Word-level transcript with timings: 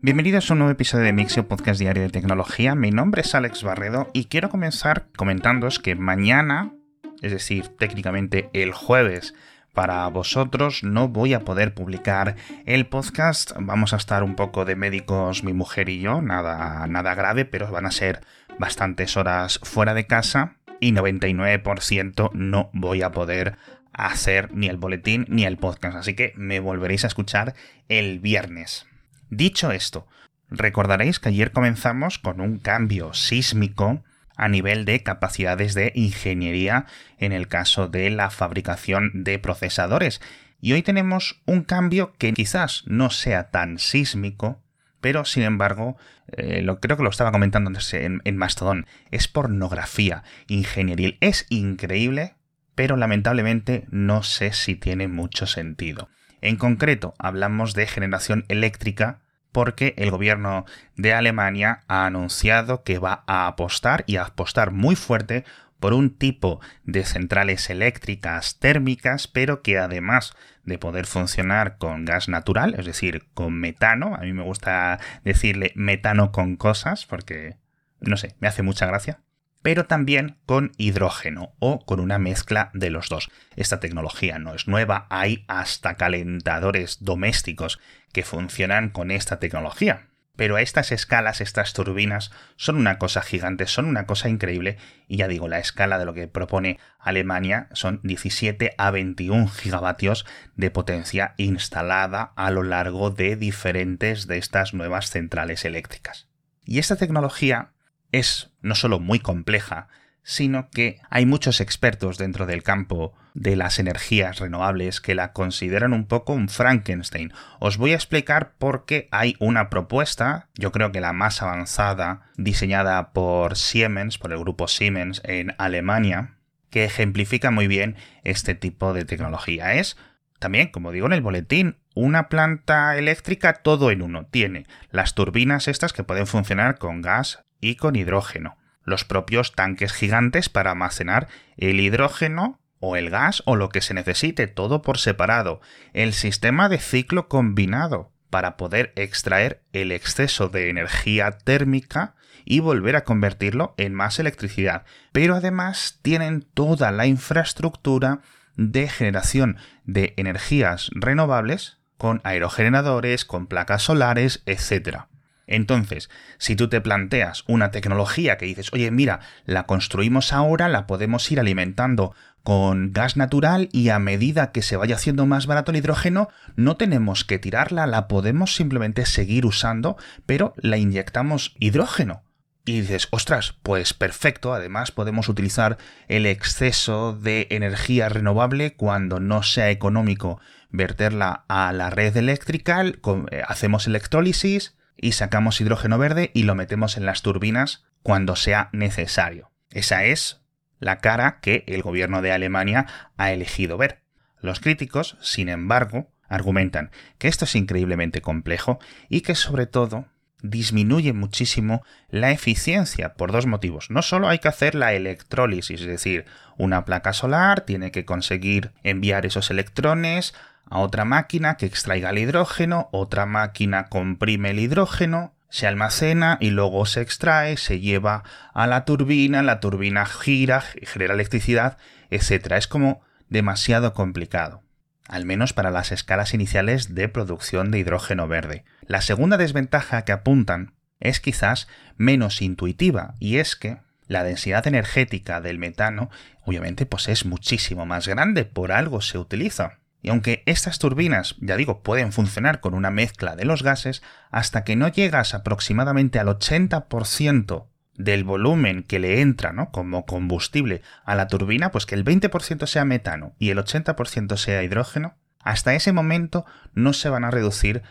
Bienvenidos 0.00 0.48
a 0.48 0.52
un 0.52 0.60
nuevo 0.60 0.70
episodio 0.70 1.06
de 1.06 1.12
Mixio 1.12 1.48
Podcast 1.48 1.80
Diario 1.80 2.04
de 2.04 2.10
Tecnología. 2.10 2.76
Mi 2.76 2.92
nombre 2.92 3.22
es 3.22 3.34
Alex 3.34 3.64
Barredo 3.64 4.08
y 4.12 4.26
quiero 4.26 4.48
comenzar 4.48 5.08
comentándoos 5.16 5.80
que 5.80 5.96
mañana, 5.96 6.72
es 7.20 7.32
decir, 7.32 7.66
técnicamente 7.66 8.48
el 8.52 8.72
jueves, 8.72 9.34
para 9.74 10.06
vosotros 10.06 10.84
no 10.84 11.08
voy 11.08 11.34
a 11.34 11.40
poder 11.40 11.74
publicar 11.74 12.36
el 12.64 12.86
podcast. 12.86 13.50
Vamos 13.58 13.92
a 13.92 13.96
estar 13.96 14.22
un 14.22 14.36
poco 14.36 14.64
de 14.64 14.76
médicos 14.76 15.42
mi 15.42 15.52
mujer 15.52 15.88
y 15.88 15.98
yo, 15.98 16.22
nada, 16.22 16.86
nada 16.86 17.16
grave, 17.16 17.44
pero 17.44 17.68
van 17.68 17.86
a 17.86 17.90
ser 17.90 18.20
bastantes 18.56 19.16
horas 19.16 19.58
fuera 19.64 19.94
de 19.94 20.06
casa 20.06 20.58
y 20.78 20.92
99% 20.92 22.30
no 22.34 22.70
voy 22.72 23.02
a 23.02 23.10
poder 23.10 23.56
hacer 23.92 24.54
ni 24.54 24.68
el 24.68 24.76
boletín 24.76 25.26
ni 25.28 25.44
el 25.44 25.56
podcast, 25.56 25.96
así 25.96 26.14
que 26.14 26.32
me 26.36 26.60
volveréis 26.60 27.02
a 27.02 27.08
escuchar 27.08 27.54
el 27.88 28.20
viernes. 28.20 28.87
Dicho 29.30 29.72
esto, 29.72 30.06
recordaréis 30.50 31.18
que 31.18 31.28
ayer 31.28 31.52
comenzamos 31.52 32.18
con 32.18 32.40
un 32.40 32.58
cambio 32.58 33.12
sísmico 33.12 34.02
a 34.36 34.48
nivel 34.48 34.84
de 34.84 35.02
capacidades 35.02 35.74
de 35.74 35.92
ingeniería 35.94 36.86
en 37.18 37.32
el 37.32 37.48
caso 37.48 37.88
de 37.88 38.08
la 38.08 38.30
fabricación 38.30 39.10
de 39.24 39.38
procesadores. 39.38 40.20
Y 40.60 40.72
hoy 40.72 40.82
tenemos 40.82 41.42
un 41.44 41.62
cambio 41.62 42.14
que 42.18 42.32
quizás 42.32 42.84
no 42.86 43.10
sea 43.10 43.50
tan 43.50 43.78
sísmico, 43.78 44.62
pero 45.00 45.24
sin 45.24 45.42
embargo, 45.42 45.96
eh, 46.28 46.64
creo 46.80 46.96
que 46.96 47.02
lo 47.02 47.10
estaba 47.10 47.32
comentando 47.32 47.70
en, 47.92 48.22
en 48.24 48.36
Mastodon, 48.36 48.86
es 49.10 49.28
pornografía 49.28 50.22
ingenieril. 50.46 51.18
Es 51.20 51.46
increíble, 51.50 52.34
pero 52.74 52.96
lamentablemente 52.96 53.86
no 53.90 54.22
sé 54.22 54.52
si 54.52 54.74
tiene 54.74 55.08
mucho 55.08 55.46
sentido. 55.46 56.08
En 56.40 56.56
concreto, 56.56 57.14
hablamos 57.18 57.74
de 57.74 57.86
generación 57.86 58.44
eléctrica 58.48 59.20
porque 59.52 59.94
el 59.96 60.10
gobierno 60.10 60.66
de 60.96 61.14
Alemania 61.14 61.80
ha 61.88 62.06
anunciado 62.06 62.82
que 62.82 62.98
va 62.98 63.24
a 63.26 63.46
apostar 63.46 64.04
y 64.06 64.16
a 64.16 64.24
apostar 64.24 64.70
muy 64.70 64.94
fuerte 64.94 65.44
por 65.80 65.92
un 65.92 66.10
tipo 66.10 66.60
de 66.84 67.04
centrales 67.04 67.70
eléctricas 67.70 68.58
térmicas, 68.58 69.28
pero 69.28 69.62
que 69.62 69.78
además 69.78 70.34
de 70.64 70.78
poder 70.78 71.06
funcionar 71.06 71.78
con 71.78 72.04
gas 72.04 72.28
natural, 72.28 72.74
es 72.78 72.84
decir, 72.84 73.28
con 73.34 73.54
metano, 73.54 74.14
a 74.16 74.20
mí 74.20 74.32
me 74.32 74.42
gusta 74.42 74.98
decirle 75.24 75.72
metano 75.76 76.32
con 76.32 76.56
cosas, 76.56 77.06
porque, 77.06 77.56
no 78.00 78.16
sé, 78.16 78.34
me 78.40 78.48
hace 78.48 78.62
mucha 78.62 78.86
gracia, 78.86 79.20
pero 79.62 79.86
también 79.86 80.38
con 80.46 80.72
hidrógeno 80.76 81.54
o 81.58 81.84
con 81.84 82.00
una 82.00 82.18
mezcla 82.18 82.70
de 82.74 82.90
los 82.90 83.08
dos. 83.08 83.30
Esta 83.56 83.80
tecnología 83.80 84.38
no 84.38 84.54
es 84.54 84.68
nueva, 84.68 85.06
hay 85.10 85.44
hasta 85.48 85.94
calentadores 85.94 86.98
domésticos 87.04 87.80
que 88.12 88.22
funcionan 88.22 88.90
con 88.90 89.10
esta 89.10 89.38
tecnología. 89.38 90.08
Pero 90.36 90.54
a 90.54 90.62
estas 90.62 90.92
escalas, 90.92 91.40
estas 91.40 91.72
turbinas, 91.72 92.30
son 92.54 92.76
una 92.76 92.98
cosa 92.98 93.22
gigante, 93.22 93.66
son 93.66 93.86
una 93.86 94.06
cosa 94.06 94.28
increíble, 94.28 94.76
y 95.08 95.16
ya 95.16 95.26
digo, 95.26 95.48
la 95.48 95.58
escala 95.58 95.98
de 95.98 96.04
lo 96.04 96.14
que 96.14 96.28
propone 96.28 96.78
Alemania 97.00 97.66
son 97.72 97.98
17 98.04 98.72
a 98.78 98.90
21 98.92 99.48
gigavatios 99.48 100.26
de 100.54 100.70
potencia 100.70 101.34
instalada 101.38 102.34
a 102.36 102.52
lo 102.52 102.62
largo 102.62 103.10
de 103.10 103.34
diferentes 103.34 104.28
de 104.28 104.38
estas 104.38 104.74
nuevas 104.74 105.10
centrales 105.10 105.64
eléctricas. 105.64 106.28
Y 106.64 106.78
esta 106.78 106.94
tecnología 106.94 107.72
es 108.12 108.50
no 108.60 108.74
solo 108.74 108.98
muy 108.98 109.20
compleja, 109.20 109.88
sino 110.22 110.68
que 110.68 111.00
hay 111.08 111.24
muchos 111.24 111.62
expertos 111.62 112.18
dentro 112.18 112.44
del 112.44 112.62
campo 112.62 113.14
de 113.32 113.56
las 113.56 113.78
energías 113.78 114.40
renovables 114.40 115.00
que 115.00 115.14
la 115.14 115.32
consideran 115.32 115.94
un 115.94 116.06
poco 116.06 116.34
un 116.34 116.50
Frankenstein. 116.50 117.32
Os 117.60 117.78
voy 117.78 117.92
a 117.92 117.94
explicar 117.94 118.52
por 118.58 118.84
qué 118.84 119.08
hay 119.10 119.36
una 119.38 119.70
propuesta, 119.70 120.48
yo 120.54 120.70
creo 120.70 120.92
que 120.92 121.00
la 121.00 121.14
más 121.14 121.40
avanzada, 121.40 122.30
diseñada 122.36 123.12
por 123.14 123.56
Siemens, 123.56 124.18
por 124.18 124.32
el 124.32 124.38
grupo 124.38 124.68
Siemens 124.68 125.22
en 125.24 125.54
Alemania, 125.56 126.34
que 126.68 126.84
ejemplifica 126.84 127.50
muy 127.50 127.66
bien 127.66 127.96
este 128.22 128.54
tipo 128.54 128.92
de 128.92 129.06
tecnología. 129.06 129.74
Es 129.74 129.96
también, 130.38 130.68
como 130.68 130.92
digo 130.92 131.06
en 131.06 131.14
el 131.14 131.22
boletín, 131.22 131.78
una 131.94 132.28
planta 132.28 132.98
eléctrica 132.98 133.54
todo 133.54 133.90
en 133.90 134.02
uno. 134.02 134.26
Tiene 134.26 134.66
las 134.90 135.14
turbinas 135.14 135.68
estas 135.68 135.94
que 135.94 136.04
pueden 136.04 136.26
funcionar 136.26 136.76
con 136.78 137.00
gas 137.00 137.44
y 137.60 137.76
con 137.76 137.96
hidrógeno 137.96 138.56
los 138.88 139.04
propios 139.04 139.52
tanques 139.52 139.92
gigantes 139.92 140.48
para 140.48 140.72
almacenar 140.72 141.28
el 141.56 141.78
hidrógeno 141.78 142.60
o 142.80 142.96
el 142.96 143.10
gas 143.10 143.42
o 143.44 143.56
lo 143.56 143.68
que 143.68 143.80
se 143.80 143.94
necesite, 143.94 144.46
todo 144.46 144.82
por 144.82 144.98
separado, 144.98 145.60
el 145.92 146.12
sistema 146.12 146.68
de 146.68 146.78
ciclo 146.78 147.28
combinado 147.28 148.12
para 148.30 148.56
poder 148.56 148.92
extraer 148.96 149.62
el 149.72 149.92
exceso 149.92 150.48
de 150.48 150.70
energía 150.70 151.32
térmica 151.32 152.14
y 152.44 152.60
volver 152.60 152.96
a 152.96 153.04
convertirlo 153.04 153.74
en 153.76 153.94
más 153.94 154.18
electricidad. 154.18 154.84
Pero 155.12 155.34
además 155.36 155.98
tienen 156.02 156.42
toda 156.42 156.90
la 156.92 157.06
infraestructura 157.06 158.20
de 158.56 158.88
generación 158.88 159.56
de 159.84 160.14
energías 160.16 160.90
renovables 160.94 161.78
con 161.96 162.20
aerogeneradores, 162.24 163.24
con 163.24 163.46
placas 163.46 163.82
solares, 163.82 164.42
etc. 164.46 165.08
Entonces, 165.48 166.10
si 166.36 166.54
tú 166.54 166.68
te 166.68 166.80
planteas 166.80 167.42
una 167.48 167.70
tecnología 167.70 168.36
que 168.36 168.46
dices, 168.46 168.72
oye, 168.72 168.90
mira, 168.90 169.20
la 169.46 169.64
construimos 169.64 170.32
ahora, 170.32 170.68
la 170.68 170.86
podemos 170.86 171.30
ir 171.32 171.40
alimentando 171.40 172.14
con 172.44 172.92
gas 172.92 173.16
natural 173.16 173.68
y 173.72 173.88
a 173.88 173.98
medida 173.98 174.52
que 174.52 174.62
se 174.62 174.76
vaya 174.76 174.94
haciendo 174.94 175.26
más 175.26 175.46
barato 175.46 175.70
el 175.70 175.78
hidrógeno, 175.78 176.28
no 176.54 176.76
tenemos 176.76 177.24
que 177.24 177.38
tirarla, 177.38 177.86
la 177.86 178.08
podemos 178.08 178.54
simplemente 178.54 179.06
seguir 179.06 179.44
usando, 179.44 179.96
pero 180.26 180.54
la 180.56 180.76
inyectamos 180.76 181.54
hidrógeno. 181.58 182.22
Y 182.64 182.82
dices, 182.82 183.08
ostras, 183.10 183.54
pues 183.62 183.94
perfecto, 183.94 184.52
además 184.52 184.92
podemos 184.92 185.30
utilizar 185.30 185.78
el 186.06 186.26
exceso 186.26 187.14
de 187.14 187.46
energía 187.50 188.10
renovable 188.10 188.74
cuando 188.76 189.20
no 189.20 189.42
sea 189.42 189.70
económico 189.70 190.38
verterla 190.70 191.44
a 191.48 191.72
la 191.72 191.88
red 191.88 192.14
eléctrica, 192.16 192.84
eh, 192.84 193.42
hacemos 193.46 193.86
electrólisis, 193.86 194.74
y 195.00 195.12
sacamos 195.12 195.60
hidrógeno 195.60 195.98
verde 195.98 196.30
y 196.34 196.42
lo 196.42 196.54
metemos 196.54 196.96
en 196.96 197.06
las 197.06 197.22
turbinas 197.22 197.84
cuando 198.02 198.36
sea 198.36 198.68
necesario. 198.72 199.50
Esa 199.70 200.04
es 200.04 200.42
la 200.78 200.98
cara 200.98 201.40
que 201.40 201.64
el 201.66 201.82
gobierno 201.82 202.22
de 202.22 202.32
Alemania 202.32 202.86
ha 203.16 203.32
elegido 203.32 203.76
ver. 203.76 204.02
Los 204.40 204.60
críticos, 204.60 205.16
sin 205.20 205.48
embargo, 205.48 206.10
argumentan 206.28 206.90
que 207.18 207.28
esto 207.28 207.44
es 207.44 207.54
increíblemente 207.54 208.20
complejo 208.20 208.78
y 209.08 209.22
que 209.22 209.34
sobre 209.34 209.66
todo 209.66 210.06
disminuye 210.40 211.12
muchísimo 211.12 211.82
la 212.10 212.30
eficiencia 212.30 213.14
por 213.14 213.32
dos 213.32 213.46
motivos. 213.46 213.90
No 213.90 214.02
solo 214.02 214.28
hay 214.28 214.38
que 214.38 214.48
hacer 214.48 214.74
la 214.74 214.92
electrólisis, 214.92 215.80
es 215.80 215.86
decir, 215.86 216.26
una 216.56 216.84
placa 216.84 217.12
solar 217.12 217.62
tiene 217.62 217.90
que 217.90 218.04
conseguir 218.04 218.70
enviar 218.84 219.26
esos 219.26 219.50
electrones 219.50 220.34
a 220.70 220.78
otra 220.78 221.04
máquina 221.04 221.56
que 221.56 221.66
extraiga 221.66 222.10
el 222.10 222.18
hidrógeno, 222.18 222.88
otra 222.92 223.26
máquina 223.26 223.88
comprime 223.88 224.50
el 224.50 224.58
hidrógeno, 224.58 225.34
se 225.50 225.66
almacena 225.66 226.36
y 226.40 226.50
luego 226.50 226.84
se 226.86 227.00
extrae, 227.00 227.56
se 227.56 227.80
lleva 227.80 228.22
a 228.52 228.66
la 228.66 228.84
turbina, 228.84 229.42
la 229.42 229.60
turbina 229.60 230.04
gira, 230.04 230.60
genera 230.60 231.14
electricidad, 231.14 231.78
etc. 232.10 232.52
Es 232.52 232.66
como 232.66 233.00
demasiado 233.28 233.94
complicado, 233.94 234.62
al 235.06 235.24
menos 235.24 235.52
para 235.52 235.70
las 235.70 235.90
escalas 235.92 236.34
iniciales 236.34 236.94
de 236.94 237.08
producción 237.08 237.70
de 237.70 237.78
hidrógeno 237.78 238.28
verde. 238.28 238.64
La 238.82 239.00
segunda 239.00 239.36
desventaja 239.36 240.02
que 240.02 240.12
apuntan 240.12 240.74
es 241.00 241.20
quizás 241.20 241.68
menos 241.96 242.42
intuitiva, 242.42 243.14
y 243.18 243.38
es 243.38 243.56
que 243.56 243.78
la 244.06 244.24
densidad 244.24 244.66
energética 244.66 245.40
del 245.40 245.58
metano 245.58 246.10
obviamente 246.44 246.86
pues 246.86 247.08
es 247.08 247.26
muchísimo 247.26 247.86
más 247.86 248.08
grande, 248.08 248.44
por 248.44 248.72
algo 248.72 249.00
se 249.00 249.18
utiliza. 249.18 249.78
Y 250.00 250.10
aunque 250.10 250.42
estas 250.46 250.78
turbinas, 250.78 251.36
ya 251.40 251.56
digo, 251.56 251.82
pueden 251.82 252.12
funcionar 252.12 252.60
con 252.60 252.74
una 252.74 252.90
mezcla 252.90 253.34
de 253.34 253.44
los 253.44 253.62
gases, 253.62 254.02
hasta 254.30 254.64
que 254.64 254.76
no 254.76 254.88
llegas 254.88 255.34
aproximadamente 255.34 256.18
al 256.18 256.28
80% 256.28 257.66
del 257.98 258.22
volumen 258.22 258.84
que 258.84 259.00
le 259.00 259.20
entra 259.20 259.52
¿no? 259.52 259.70
como 259.70 260.06
combustible 260.06 260.82
a 261.04 261.16
la 261.16 261.26
turbina, 261.26 261.70
pues 261.72 261.84
que 261.84 261.96
el 261.96 262.04
20% 262.04 262.66
sea 262.66 262.84
metano 262.84 263.34
y 263.38 263.50
el 263.50 263.58
80% 263.58 264.36
sea 264.36 264.62
hidrógeno, 264.62 265.16
hasta 265.40 265.74
ese 265.74 265.92
momento 265.92 266.46
no 266.74 266.92
se 266.92 267.08
van 267.08 267.24
a 267.24 267.30
reducir 267.30 267.82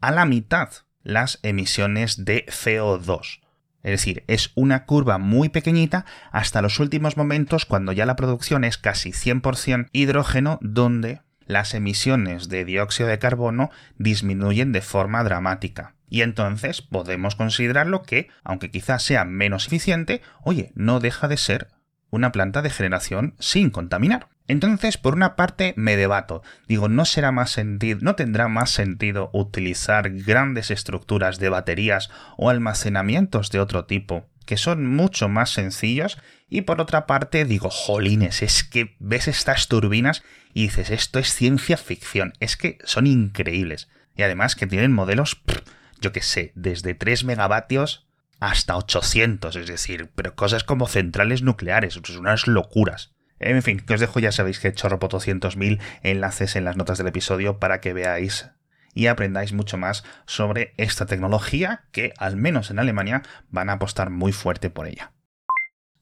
a 0.00 0.12
la 0.12 0.24
mitad 0.24 0.70
las 1.02 1.40
emisiones 1.42 2.24
de 2.24 2.46
CO2. 2.46 3.40
Es 3.82 3.90
decir, 3.92 4.24
es 4.26 4.50
una 4.56 4.84
curva 4.84 5.18
muy 5.18 5.48
pequeñita 5.48 6.04
hasta 6.32 6.62
los 6.62 6.80
últimos 6.80 7.16
momentos 7.16 7.66
cuando 7.66 7.92
ya 7.92 8.06
la 8.06 8.16
producción 8.16 8.64
es 8.64 8.78
casi 8.78 9.10
100% 9.10 9.88
hidrógeno, 9.92 10.58
donde 10.60 11.20
las 11.46 11.74
emisiones 11.74 12.48
de 12.48 12.64
dióxido 12.64 13.08
de 13.08 13.18
carbono 13.18 13.70
disminuyen 13.98 14.72
de 14.72 14.82
forma 14.82 15.24
dramática. 15.24 15.94
Y 16.08 16.22
entonces 16.22 16.82
podemos 16.82 17.34
considerarlo 17.34 18.02
que, 18.02 18.28
aunque 18.44 18.70
quizás 18.70 19.02
sea 19.02 19.24
menos 19.24 19.66
eficiente, 19.66 20.22
oye, 20.42 20.72
no 20.74 21.00
deja 21.00 21.28
de 21.28 21.36
ser 21.36 21.68
una 22.10 22.32
planta 22.32 22.62
de 22.62 22.70
generación 22.70 23.34
sin 23.38 23.70
contaminar. 23.70 24.28
Entonces, 24.48 24.96
por 24.96 25.14
una 25.14 25.34
parte, 25.34 25.74
me 25.76 25.96
debato. 25.96 26.42
Digo, 26.68 26.88
no 26.88 27.04
será 27.04 27.32
más 27.32 27.50
sentido, 27.50 27.98
no 28.02 28.14
tendrá 28.14 28.48
más 28.48 28.70
sentido 28.70 29.30
utilizar 29.32 30.10
grandes 30.10 30.70
estructuras 30.70 31.38
de 31.38 31.48
baterías 31.48 32.10
o 32.36 32.48
almacenamientos 32.48 33.50
de 33.50 33.58
otro 33.58 33.86
tipo, 33.86 34.28
que 34.44 34.56
son 34.56 34.86
mucho 34.86 35.28
más 35.28 35.50
sencillos. 35.50 36.18
Y 36.48 36.60
por 36.60 36.80
otra 36.80 37.06
parte, 37.06 37.44
digo, 37.44 37.70
jolines, 37.70 38.42
es 38.42 38.62
que 38.62 38.94
ves 39.00 39.26
estas 39.26 39.66
turbinas 39.66 40.22
y 40.54 40.62
dices, 40.62 40.90
esto 40.90 41.18
es 41.18 41.34
ciencia 41.34 41.76
ficción. 41.76 42.32
Es 42.38 42.56
que 42.56 42.78
son 42.84 43.08
increíbles. 43.08 43.88
Y 44.16 44.22
además 44.22 44.54
que 44.54 44.68
tienen 44.68 44.92
modelos, 44.92 45.42
yo 46.00 46.12
que 46.12 46.22
sé, 46.22 46.52
desde 46.54 46.94
3 46.94 47.24
megavatios 47.24 48.06
hasta 48.38 48.76
800, 48.76 49.56
es 49.56 49.66
decir, 49.66 50.10
pero 50.14 50.34
cosas 50.34 50.62
como 50.62 50.86
centrales 50.86 51.42
nucleares, 51.42 51.96
unas 52.10 52.46
locuras. 52.46 53.15
En 53.38 53.62
fin, 53.62 53.80
que 53.80 53.94
os 53.94 54.00
dejo, 54.00 54.18
ya 54.18 54.32
sabéis 54.32 54.60
que 54.60 54.68
he 54.68 54.70
hecho 54.70 54.88
ropo 54.88 55.08
200.000 55.08 55.80
enlaces 56.02 56.56
en 56.56 56.64
las 56.64 56.76
notas 56.76 56.98
del 56.98 57.08
episodio 57.08 57.58
para 57.58 57.80
que 57.80 57.92
veáis 57.92 58.50
y 58.94 59.08
aprendáis 59.08 59.52
mucho 59.52 59.76
más 59.76 60.04
sobre 60.24 60.72
esta 60.78 61.04
tecnología 61.04 61.84
que, 61.92 62.14
al 62.16 62.36
menos 62.36 62.70
en 62.70 62.78
Alemania, 62.78 63.22
van 63.50 63.68
a 63.68 63.74
apostar 63.74 64.08
muy 64.08 64.32
fuerte 64.32 64.70
por 64.70 64.86
ella. 64.86 65.12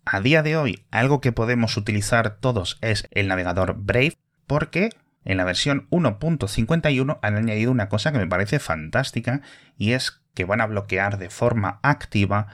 A 0.04 0.20
día 0.20 0.42
de 0.42 0.56
hoy, 0.56 0.86
algo 0.92 1.20
que 1.20 1.32
podemos 1.32 1.76
utilizar 1.76 2.36
todos 2.36 2.78
es 2.82 3.08
el 3.10 3.26
navegador 3.26 3.74
Brave, 3.78 4.16
porque 4.46 4.90
en 5.24 5.38
la 5.38 5.44
versión 5.44 5.88
1.51 5.90 7.18
han 7.20 7.36
añadido 7.36 7.72
una 7.72 7.88
cosa 7.88 8.12
que 8.12 8.18
me 8.18 8.28
parece 8.28 8.60
fantástica 8.60 9.40
y 9.76 9.92
es 9.92 10.22
que 10.34 10.44
van 10.44 10.60
a 10.60 10.66
bloquear 10.66 11.18
de 11.18 11.30
forma 11.30 11.80
activa 11.82 12.46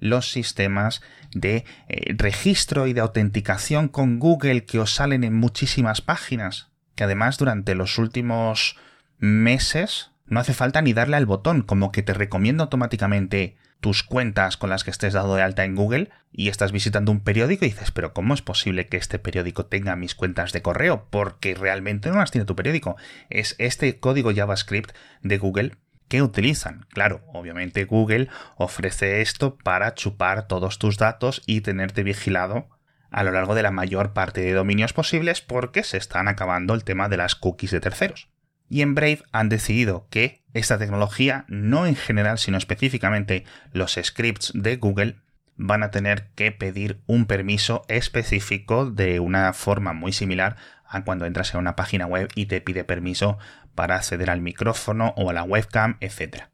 los 0.00 0.30
sistemas 0.30 1.02
de 1.32 1.64
eh, 1.88 2.14
registro 2.16 2.86
y 2.86 2.92
de 2.92 3.00
autenticación 3.00 3.88
con 3.88 4.18
Google 4.18 4.64
que 4.64 4.78
os 4.78 4.94
salen 4.94 5.24
en 5.24 5.34
muchísimas 5.34 6.00
páginas, 6.00 6.70
que 6.94 7.04
además 7.04 7.38
durante 7.38 7.74
los 7.74 7.98
últimos 7.98 8.76
meses 9.18 10.10
no 10.26 10.40
hace 10.40 10.54
falta 10.54 10.82
ni 10.82 10.92
darle 10.92 11.16
al 11.16 11.26
botón, 11.26 11.62
como 11.62 11.92
que 11.92 12.02
te 12.02 12.14
recomienda 12.14 12.64
automáticamente 12.64 13.56
tus 13.80 14.02
cuentas 14.02 14.56
con 14.56 14.70
las 14.70 14.82
que 14.82 14.90
estés 14.90 15.12
dado 15.12 15.36
de 15.36 15.42
alta 15.42 15.64
en 15.64 15.74
Google 15.74 16.08
y 16.32 16.48
estás 16.48 16.72
visitando 16.72 17.12
un 17.12 17.20
periódico 17.20 17.66
y 17.66 17.68
dices, 17.68 17.90
pero 17.90 18.14
¿cómo 18.14 18.32
es 18.32 18.40
posible 18.40 18.86
que 18.86 18.96
este 18.96 19.18
periódico 19.18 19.66
tenga 19.66 19.94
mis 19.94 20.14
cuentas 20.14 20.52
de 20.52 20.62
correo? 20.62 21.06
Porque 21.10 21.54
realmente 21.54 22.08
no 22.08 22.16
las 22.16 22.30
tiene 22.30 22.46
tu 22.46 22.56
periódico. 22.56 22.96
Es 23.28 23.54
este 23.58 24.00
código 24.00 24.34
JavaScript 24.34 24.92
de 25.22 25.36
Google 25.36 25.72
que 26.08 26.22
utilizan. 26.22 26.86
Claro, 26.90 27.22
obviamente 27.32 27.84
Google 27.84 28.28
ofrece 28.56 29.20
esto 29.20 29.56
para 29.56 29.94
chupar 29.94 30.46
todos 30.46 30.78
tus 30.78 30.98
datos 30.98 31.42
y 31.46 31.60
tenerte 31.60 32.02
vigilado 32.02 32.68
a 33.10 33.22
lo 33.22 33.30
largo 33.30 33.54
de 33.54 33.62
la 33.62 33.70
mayor 33.70 34.12
parte 34.12 34.40
de 34.40 34.52
dominios 34.52 34.92
posibles 34.92 35.40
porque 35.40 35.84
se 35.84 35.96
están 35.96 36.26
acabando 36.28 36.74
el 36.74 36.84
tema 36.84 37.08
de 37.08 37.16
las 37.16 37.34
cookies 37.34 37.70
de 37.70 37.80
terceros. 37.80 38.28
Y 38.68 38.82
en 38.82 38.94
Brave 38.94 39.22
han 39.30 39.48
decidido 39.48 40.08
que 40.10 40.42
esta 40.52 40.78
tecnología, 40.78 41.44
no 41.48 41.86
en 41.86 41.96
general, 41.96 42.38
sino 42.38 42.58
específicamente 42.58 43.44
los 43.72 43.98
scripts 44.02 44.52
de 44.54 44.76
Google, 44.76 45.16
van 45.56 45.82
a 45.82 45.90
tener 45.90 46.30
que 46.34 46.50
pedir 46.50 47.00
un 47.06 47.26
permiso 47.26 47.84
específico 47.88 48.90
de 48.90 49.20
una 49.20 49.52
forma 49.52 49.92
muy 49.92 50.12
similar 50.12 50.56
a 50.86 51.04
cuando 51.04 51.26
entras 51.26 51.54
en 51.54 51.60
una 51.60 51.76
página 51.76 52.06
web 52.06 52.28
y 52.34 52.46
te 52.46 52.60
pide 52.60 52.84
permiso 52.84 53.38
para 53.74 53.96
acceder 53.96 54.30
al 54.30 54.40
micrófono 54.40 55.14
o 55.16 55.30
a 55.30 55.32
la 55.32 55.42
webcam, 55.42 55.96
etc. 56.00 56.44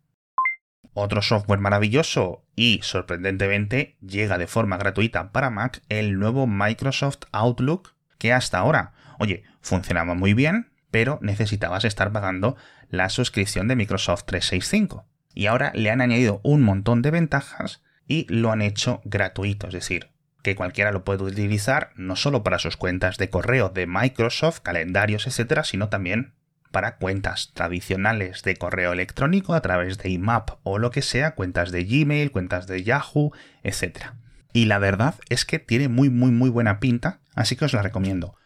Otro 0.93 1.23
software 1.23 1.61
maravilloso 1.61 2.45
y 2.57 2.81
sorprendentemente 2.83 3.97
llega 4.01 4.39
de 4.39 4.47
forma 4.47 4.77
gratuita 4.77 5.33
para 5.33 5.51
Mac 5.51 5.83
el 5.89 6.19
nuevo 6.19 6.47
Microsoft 6.47 7.21
Outlook 7.33 7.95
que 8.19 8.33
hasta 8.33 8.59
ahora, 8.59 8.93
oye, 9.19 9.45
funcionaba 9.61 10.15
muy 10.15 10.35
bien, 10.35 10.73
pero 10.91 11.19
necesitabas 11.23 11.85
estar 11.85 12.13
pagando 12.13 12.57
la 12.89 13.09
suscripción 13.09 13.69
de 13.69 13.77
Microsoft 13.77 14.25
365. 14.25 15.07
Y 15.33 15.47
ahora 15.47 15.73
le 15.75 15.91
han 15.91 16.01
añadido 16.01 16.41
un 16.43 16.63
montón 16.63 17.03
de 17.03 17.13
ventajas 17.13 17.83
y 18.07 18.27
lo 18.29 18.51
han 18.51 18.61
hecho 18.61 19.01
gratuito, 19.05 19.69
es 19.69 19.73
decir, 19.73 20.11
que 20.43 20.57
cualquiera 20.57 20.91
lo 20.91 21.05
puede 21.05 21.23
utilizar 21.23 21.93
no 21.95 22.17
solo 22.17 22.43
para 22.43 22.59
sus 22.59 22.77
cuentas 22.77 23.17
de 23.17 23.31
correo 23.31 23.69
de 23.69 23.87
Microsoft, 23.87 24.61
calendarios, 24.61 25.27
etcétera, 25.27 25.65
sino 25.65 25.89
también 25.89 26.35
para 26.71 26.97
cuentas 26.97 27.53
tradicionales 27.55 28.43
de 28.43 28.57
correo 28.57 28.93
electrónico 28.93 29.55
a 29.55 29.61
través 29.61 29.99
de 29.99 30.11
IMAP 30.11 30.51
o 30.63 30.79
lo 30.79 30.91
que 30.91 31.03
sea, 31.03 31.35
cuentas 31.35 31.71
de 31.73 31.85
Gmail, 31.85 32.31
cuentas 32.31 32.67
de 32.67 32.83
Yahoo, 32.83 33.33
etc. 33.63 34.13
Y 34.53 34.67
la 34.67 34.79
verdad 34.79 35.15
es 35.29 35.45
que 35.45 35.59
tiene 35.59 35.89
muy 35.89 36.11
muy 36.11 36.31
muy 36.31 36.51
buena 36.51 36.81
pinta, 36.81 37.21
así 37.35 37.57
que 37.57 37.65
os 37.65 37.73
la 37.73 37.83
recomiendo. 37.83 38.37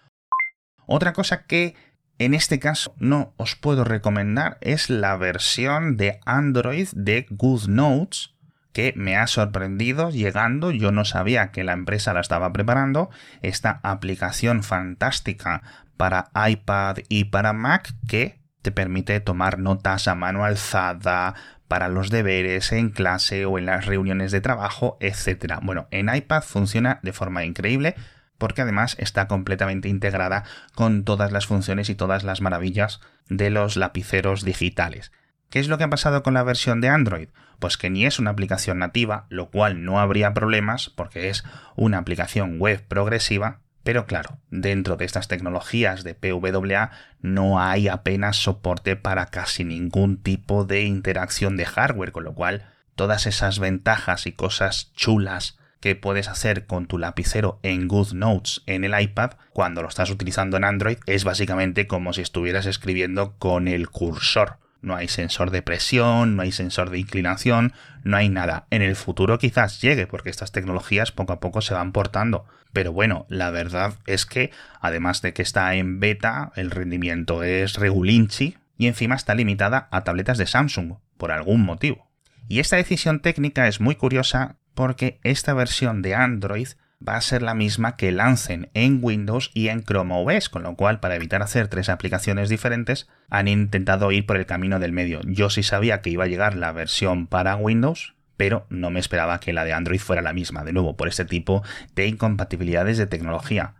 Otra 0.87 1.13
cosa 1.13 1.45
que 1.45 1.75
en 2.19 2.35
este 2.35 2.61
caso 2.61 2.95
no 2.99 3.35
os 3.37 3.57
puedo 3.57 3.85
recomendar 3.85 4.59
es 4.61 4.89
la 4.89 5.17
versión 5.17 5.97
de 5.97 6.21
Android 6.25 6.89
de 6.93 7.27
GoodNotes 7.31 8.35
que 8.73 8.93
me 8.97 9.17
ha 9.17 9.27
sorprendido 9.27 10.11
llegando. 10.11 10.71
Yo 10.71 10.93
no 10.93 11.05
sabía 11.05 11.53
que 11.53 11.65
la 11.65 11.73
empresa 11.73 12.13
la 12.13 12.21
estaba 12.21 12.53
preparando. 12.53 13.09
Esta 13.41 13.81
aplicación 13.83 14.63
fantástica 14.63 15.84
para 15.97 16.31
iPad 16.49 16.99
y 17.09 17.25
para 17.25 17.53
Mac 17.53 17.93
que 18.09 18.41
te 18.63 18.73
permite 18.73 19.21
tomar 19.21 19.59
notas 19.59 20.09
a 20.09 20.15
mano 20.15 20.45
alzada 20.45 21.35
para 21.69 21.89
los 21.89 22.11
deberes 22.11 22.73
en 22.73 22.91
clase 22.91 23.47
o 23.47 23.59
en 23.59 23.67
las 23.67 23.87
reuniones 23.87 24.33
de 24.33 24.41
trabajo, 24.41 24.97
etc. 25.01 25.55
Bueno, 25.63 25.89
en 25.91 26.15
iPad 26.15 26.43
funciona 26.43 27.01
de 27.03 27.13
forma 27.13 27.45
increíble 27.45 27.95
porque 28.39 28.63
además 28.63 28.97
está 28.99 29.29
completamente 29.29 29.89
integrada 29.89 30.45
con 30.75 31.05
todas 31.05 31.33
las 31.33 31.47
funciones 31.47 31.89
y 31.89 31.95
todas 31.95 32.25
las 32.25 32.41
maravillas 32.41 33.01
de 33.29 33.51
los 33.51 33.77
lapiceros 33.77 34.45
digitales. 34.45 35.13
¿Qué 35.51 35.61
es 35.61 35.69
lo 35.69 35.79
que 35.79 35.85
ha 35.85 35.91
pasado 35.91 36.23
con 36.23 36.35
la 36.35 36.43
versión 36.43 36.81
de 36.81 36.89
Android? 36.89 37.29
Pues 37.59 37.77
que 37.77 37.91
ni 37.91 38.07
es 38.07 38.19
una 38.19 38.31
aplicación 38.31 38.79
nativa, 38.79 39.27
lo 39.29 39.51
cual 39.51 39.85
no 39.85 40.01
habría 40.01 40.35
problemas 40.35 40.91
porque 40.91 41.29
es 41.29 41.45
una 41.77 41.99
aplicación 41.99 42.59
web 42.59 42.85
progresiva, 42.87 43.61
pero 43.85 44.07
claro, 44.07 44.39
dentro 44.51 44.97
de 44.97 45.05
estas 45.05 45.29
tecnologías 45.29 46.03
de 46.03 46.15
PWA 46.15 46.91
no 47.21 47.61
hay 47.61 47.89
apenas 47.89 48.39
soporte 48.39 48.97
para 48.97 49.27
casi 49.27 49.63
ningún 49.63 50.17
tipo 50.17 50.65
de 50.65 50.83
interacción 50.83 51.57
de 51.57 51.67
hardware, 51.67 52.11
con 52.11 52.25
lo 52.25 52.35
cual 52.35 52.67
todas 52.97 53.27
esas 53.27 53.59
ventajas 53.59 54.27
y 54.27 54.33
cosas 54.33 54.93
chulas 54.95 55.59
que 55.81 55.95
puedes 55.95 56.29
hacer 56.29 56.65
con 56.65 56.87
tu 56.87 56.97
lapicero 56.97 57.61
en 57.63 57.87
GoodNotes 57.89 58.63
en 58.65 58.85
el 58.85 58.99
iPad 58.99 59.33
cuando 59.53 59.83
lo 59.83 59.89
estás 59.89 60.09
utilizando 60.09 60.57
en 60.57 60.65
Android 60.65 60.97
es 61.05 61.25
básicamente 61.25 61.87
como 61.87 62.15
si 62.15 62.23
estuvieras 62.23 62.65
escribiendo 62.65 63.37
con 63.37 63.69
el 63.69 63.91
cursor. 63.91 64.64
No 64.85 64.95
hay 64.95 65.09
sensor 65.09 65.51
de 65.51 65.63
presión, 65.63 66.37
no 66.37 66.43
hay 66.43 66.53
sensor 66.53 66.91
de 66.91 66.99
inclinación, 66.99 67.73
no 68.03 68.17
hay 68.17 68.29
nada. 68.29 68.67
En 68.71 68.83
el 68.83 68.97
futuro 68.97 69.39
quizás 69.39 69.81
llegue 69.81 70.07
porque 70.07 70.31
estas 70.31 70.53
tecnologías 70.53 71.11
poco 71.11 71.33
a 71.33 71.41
poco 71.41 71.63
se 71.63 71.73
van 71.75 71.93
portando. 71.93 72.45
Pero 72.75 72.93
bueno, 72.93 73.25
la 73.29 73.51
verdad 73.51 73.95
es 74.07 74.27
que 74.27 74.51
además 74.81 75.23
de 75.23 75.33
que 75.33 75.43
está 75.43 75.75
en 75.75 76.01
beta, 76.01 76.53
el 76.57 76.71
rendimiento 76.71 77.43
es 77.43 77.77
regulinchi 77.77 78.59
y 78.77 78.89
encima 78.89 79.15
está 79.15 79.35
limitada 79.35 79.89
a 79.91 80.05
tabletas 80.05 80.37
de 80.37 80.47
Samsung, 80.47 80.97
por 81.17 81.33
algún 81.33 81.63
motivo. 81.63 82.11
Y 82.49 82.59
esta 82.59 82.77
decisión 82.77 83.21
técnica 83.21 83.69
es 83.69 83.81
muy 83.81 83.95
curiosa 83.95 84.59
porque 84.75 85.19
esta 85.23 85.55
versión 85.55 86.03
de 86.03 86.15
Android 86.15 86.69
va 87.07 87.17
a 87.17 87.21
ser 87.21 87.43
la 87.43 87.55
misma 87.55 87.97
que 87.97 88.13
lancen 88.13 88.71
en 88.75 88.99
Windows 89.03 89.51
y 89.55 89.69
en 89.69 89.83
Chrome 89.83 90.15
OS, 90.15 90.49
con 90.49 90.63
lo 90.63 90.75
cual 90.77 91.01
para 91.01 91.17
evitar 91.17 91.43
hacer 91.43 91.69
tres 91.69 91.89
aplicaciones 91.89 92.49
diferentes 92.49 93.09
han 93.31 93.49
intentado 93.49 94.11
ir 94.13 94.27
por 94.27 94.37
el 94.37 94.47
camino 94.47 94.79
del 94.79 94.93
medio. 94.93 95.21
Yo 95.25 95.51
sí 95.51 95.63
sabía 95.63 96.01
que 96.01 96.11
iba 96.11 96.25
a 96.25 96.29
llegar 96.29 96.57
la 96.57 96.73
versión 96.73 97.27
para 97.27 97.57
Windows, 97.57 98.15
pero 98.37 98.67
no 98.69 98.91
me 98.91 99.01
esperaba 99.01 99.41
que 99.41 99.53
la 99.53 99.65
de 99.65 99.73
Android 99.73 100.01
fuera 100.01 100.23
la 100.23 100.33
misma, 100.33 100.65
de 100.65 100.73
nuevo, 100.73 100.97
por 100.97 101.09
este 101.09 101.25
tipo 101.25 101.63
de 101.95 102.07
incompatibilidades 102.07 102.99
de 102.99 103.07
tecnología. 103.07 103.75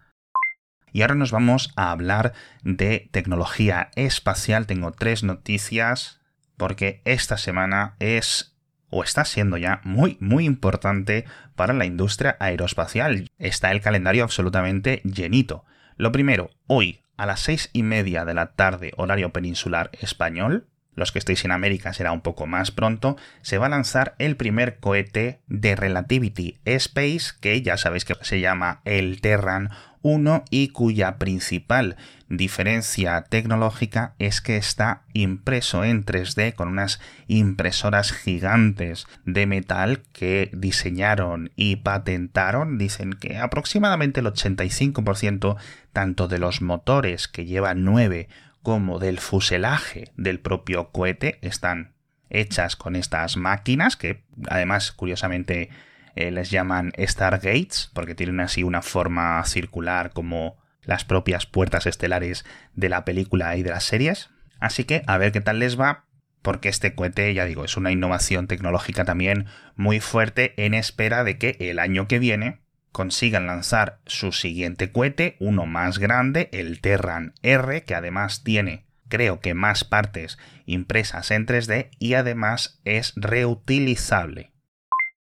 Y 0.93 1.03
ahora 1.03 1.17
nos 1.17 1.33
vamos 1.33 1.73
a 1.75 1.91
hablar 1.91 2.35
de 2.63 3.09
tecnología 3.11 3.91
espacial. 3.97 4.67
Tengo 4.67 4.93
tres 4.93 5.25
noticias 5.25 6.21
porque 6.57 7.03
esta 7.05 7.37
semana 7.37 7.97
es 7.99 8.54
o 8.95 9.03
está 9.03 9.25
siendo 9.25 9.57
ya 9.57 9.81
muy 9.83 10.17
muy 10.21 10.45
importante 10.45 11.25
para 11.57 11.75
la 11.75 11.85
industria 11.85 12.37
aeroespacial. 12.39 13.29
Está 13.39 13.73
el 13.73 13.81
calendario 13.81 14.23
absolutamente 14.23 15.03
llenito. 15.03 15.65
Lo 15.97 16.13
primero, 16.13 16.51
hoy 16.69 17.01
a 17.17 17.27
las 17.27 17.41
seis 17.41 17.71
y 17.73 17.83
media 17.83 18.25
de 18.25 18.35
la 18.35 18.53
tarde 18.53 18.93
horario 18.97 19.33
peninsular 19.33 19.91
español, 20.01 20.69
los 20.95 21.11
que 21.11 21.19
estéis 21.19 21.45
en 21.45 21.51
América 21.51 21.93
será 21.93 22.13
un 22.13 22.21
poco 22.21 22.47
más 22.47 22.71
pronto, 22.71 23.17
se 23.43 23.59
va 23.59 23.67
a 23.67 23.71
lanzar 23.71 24.15
el 24.19 24.37
primer 24.37 24.79
cohete 24.79 25.41
de 25.49 25.75
Relativity 25.75 26.61
Space, 26.65 27.33
que 27.41 27.63
ya 27.63 27.77
sabéis 27.77 28.05
que 28.05 28.15
se 28.21 28.39
llama 28.39 28.81
el 28.85 29.21
Terran 29.21 29.71
1 30.05 30.45
y 30.51 30.69
cuya 30.69 31.19
principal 31.19 31.97
diferencia 32.29 33.23
tecnológica 33.23 34.15
es 34.19 34.43
que 34.43 34.57
está 34.59 35.03
impreso 35.15 35.83
en 35.83 36.05
3D 36.05 36.55
con 36.55 36.69
unas 36.69 37.01
impresoras 37.27 38.13
gigantes 38.13 39.07
de 39.25 39.47
metal 39.47 40.03
que 40.13 40.51
diseñaron 40.53 41.51
y 41.57 41.77
patentaron. 41.77 42.77
Dicen 42.77 43.15
que 43.15 43.39
aproximadamente 43.39 44.21
el 44.21 44.27
85% 44.27 45.57
tanto 45.93 46.29
de 46.29 46.39
los 46.39 46.61
motores 46.61 47.27
que 47.27 47.47
llevan 47.47 47.85
9 47.85 48.29
como 48.63 48.99
del 48.99 49.19
fuselaje 49.19 50.13
del 50.17 50.39
propio 50.39 50.91
cohete 50.91 51.39
están 51.41 51.93
hechas 52.29 52.77
con 52.77 52.95
estas 52.95 53.37
máquinas 53.37 53.97
que 53.97 54.23
además 54.49 54.93
curiosamente 54.93 55.71
eh, 56.17 56.31
les 56.31 56.51
llaman 56.51 56.93
Stargates 56.99 57.91
porque 57.93 58.15
tienen 58.15 58.41
así 58.41 58.63
una 58.63 58.83
forma 58.83 59.45
circular 59.45 60.13
como 60.13 60.57
las 60.83 61.05
propias 61.05 61.47
puertas 61.47 61.87
estelares 61.87 62.45
de 62.75 62.89
la 62.89 63.05
película 63.05 63.57
y 63.57 63.63
de 63.63 63.71
las 63.71 63.85
series. 63.85 64.31
Así 64.61 64.85
que 64.85 65.03
a 65.07 65.19
ver 65.19 65.33
qué 65.33 65.41
tal 65.41 65.59
les 65.59 65.79
va 65.79 66.05
porque 66.43 66.69
este 66.69 66.95
cohete, 66.95 67.33
ya 67.33 67.47
digo, 67.47 67.65
es 67.65 67.77
una 67.77 67.91
innovación 67.91 68.47
tecnológica 68.47 69.05
también 69.05 69.47
muy 69.77 70.01
fuerte 70.01 70.53
en 70.59 70.75
espera 70.75 71.25
de 71.25 71.39
que 71.39 71.57
el 71.59 71.79
año 71.79 72.07
que 72.07 72.19
viene 72.19 72.61
consigan 72.93 73.47
lanzar 73.47 74.01
su 74.07 74.31
siguiente 74.31 74.93
cohete, 74.93 75.37
uno 75.41 75.65
más 75.65 75.99
grande, 75.99 76.51
el 76.53 76.81
Terran 76.81 77.33
R, 77.43 77.83
que 77.85 77.95
además 77.95 78.45
tiene 78.45 78.85
creo 79.09 79.41
que 79.41 79.55
más 79.55 79.85
partes 79.85 80.39
impresas 80.67 81.31
en 81.31 81.47
3D 81.47 81.91
y 81.99 82.15
además 82.15 82.81
es 82.85 83.13
reutilizable. 83.17 84.54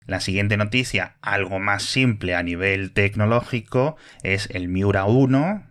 La 0.09 0.21
siguiente 0.21 0.57
noticia, 0.57 1.17
algo 1.21 1.59
más 1.59 1.83
simple 1.83 2.35
a 2.35 2.43
nivel 2.43 2.93
tecnológico, 2.95 3.99
es 4.23 4.49
el 4.51 4.67
Miura 4.67 5.05
1, 5.05 5.67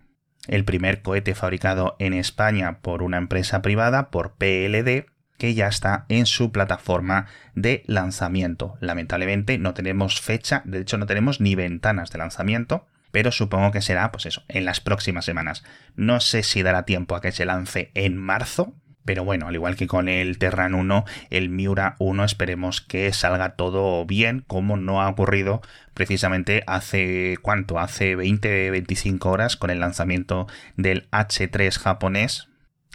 el 0.46 0.64
primer 0.64 1.02
cohete 1.02 1.34
fabricado 1.34 1.96
en 1.98 2.12
España 2.12 2.78
por 2.78 3.02
una 3.02 3.16
empresa 3.16 3.62
privada, 3.62 4.12
por 4.12 4.36
PLD, 4.36 5.06
que 5.38 5.54
ya 5.54 5.66
está 5.66 6.06
en 6.08 6.24
su 6.24 6.52
plataforma 6.52 7.26
de 7.56 7.82
lanzamiento. 7.86 8.76
Lamentablemente 8.80 9.58
no 9.58 9.74
tenemos 9.74 10.20
fecha, 10.20 10.62
de 10.64 10.82
hecho 10.82 10.98
no 10.98 11.06
tenemos 11.06 11.40
ni 11.40 11.56
ventanas 11.56 12.12
de 12.12 12.18
lanzamiento, 12.18 12.86
pero 13.10 13.32
supongo 13.32 13.72
que 13.72 13.82
será, 13.82 14.12
pues 14.12 14.26
eso, 14.26 14.44
en 14.46 14.64
las 14.64 14.80
próximas 14.80 15.24
semanas. 15.24 15.64
No 15.96 16.20
sé 16.20 16.44
si 16.44 16.62
dará 16.62 16.84
tiempo 16.84 17.16
a 17.16 17.20
que 17.20 17.32
se 17.32 17.44
lance 17.44 17.90
en 17.94 18.16
marzo, 18.16 18.72
pero 19.08 19.24
bueno, 19.24 19.48
al 19.48 19.54
igual 19.54 19.74
que 19.74 19.86
con 19.86 20.06
el 20.06 20.36
Terran 20.36 20.74
1, 20.74 21.06
el 21.30 21.48
Miura 21.48 21.96
1 21.98 22.24
esperemos 22.26 22.82
que 22.82 23.10
salga 23.14 23.56
todo 23.56 24.04
bien, 24.04 24.44
como 24.46 24.76
no 24.76 25.00
ha 25.00 25.08
ocurrido 25.08 25.62
precisamente 25.94 26.62
hace 26.66 27.38
cuánto, 27.40 27.78
hace 27.78 28.18
20-25 28.18 29.24
horas 29.24 29.56
con 29.56 29.70
el 29.70 29.80
lanzamiento 29.80 30.46
del 30.76 31.08
H3 31.10 31.78
japonés, 31.78 32.48